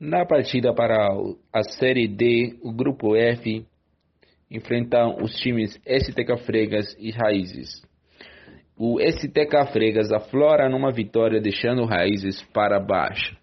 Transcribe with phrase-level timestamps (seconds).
[0.00, 1.08] Na partida para
[1.52, 3.66] a Série D, o Grupo F
[4.48, 7.82] enfrentam os times STK Fregas e Raízes.
[8.76, 13.36] O STK Fregas aflora numa vitória, deixando Raízes para baixo.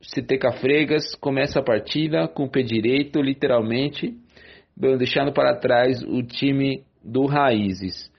[0.00, 4.16] O STK Fregas começa a partida com o pé direito, literalmente,
[4.74, 8.10] deixando para trás o time do Raízes.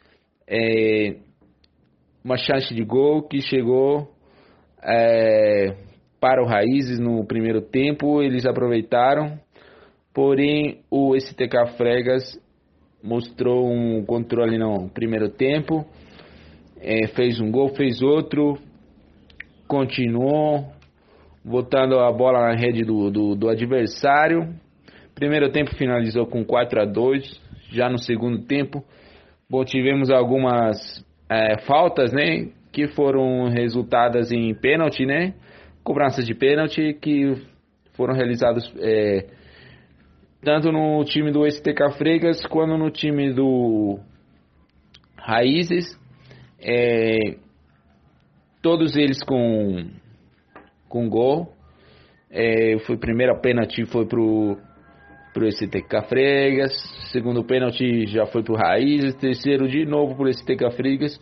[0.47, 1.15] É
[2.23, 4.13] uma chance de gol que chegou
[4.83, 5.75] é,
[6.21, 9.39] para o Raízes no primeiro tempo, eles aproveitaram,
[10.13, 12.39] porém o STK Fregas
[13.03, 15.83] mostrou um controle no primeiro tempo,
[16.79, 18.59] é, fez um gol, fez outro,
[19.67, 20.67] continuou
[21.43, 24.53] botando a bola na rede do, do, do adversário.
[25.15, 27.41] Primeiro tempo finalizou com 4 a 2
[27.71, 28.83] já no segundo tempo.
[29.49, 32.47] Bom, tivemos algumas é, faltas, né?
[32.71, 35.33] Que foram resultadas em pênalti, né?
[35.83, 37.35] Cobranças de pênalti que
[37.93, 39.27] foram realizadas é,
[40.43, 43.99] tanto no time do STK Freigas quanto no time do
[45.15, 45.99] Raízes.
[46.59, 47.35] É,
[48.61, 49.89] todos eles com,
[50.89, 51.53] com gol.
[52.29, 54.57] É, foi primeira pênalti foi pro
[55.33, 56.73] pro STK Freigas,
[57.11, 61.17] segundo pênalti já foi pro Raízes, terceiro de novo pro STK Freigas.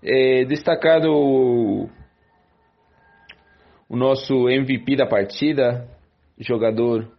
[0.00, 1.88] É, destacado
[3.88, 5.88] o nosso MVP da partida,
[6.38, 7.10] jogador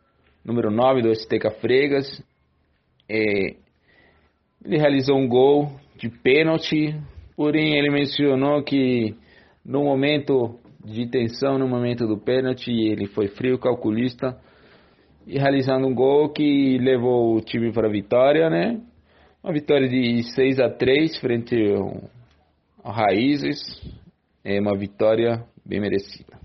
[0.44, 2.24] número 9 do STK Fregas.
[3.10, 3.56] É,
[4.66, 6.96] ele realizou um gol de pênalti,
[7.36, 9.16] porém ele mencionou que
[9.66, 14.38] no momento de tensão, no momento do pênalti, ele foi frio, calculista
[15.26, 18.82] e realizando um gol que levou o time para a vitória, né?
[19.42, 21.56] Uma vitória de 6 a 3 frente
[22.84, 23.60] ao Raízes,
[24.44, 26.43] é uma vitória bem merecida.